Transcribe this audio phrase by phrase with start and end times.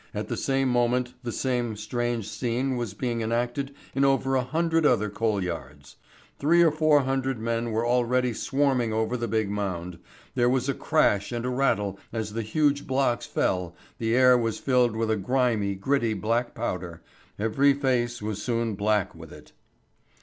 [0.15, 4.83] At the same moment the same strange scene was being enacted in over a hundred
[4.83, 5.97] other coal yards.
[6.39, 9.99] Three or four hundred men were already swarming over the big mound,
[10.33, 14.57] there was a crash and a rattle as the huge blocks fell, the air was
[14.57, 17.03] filled with a grimy, gritty black powder,
[17.37, 19.51] every face was soon black with it.